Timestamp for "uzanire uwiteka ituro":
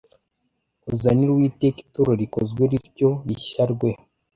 0.93-2.11